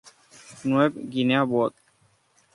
New 0.63 0.89
Guinea; 0.89 1.45
Bot. 1.45 1.75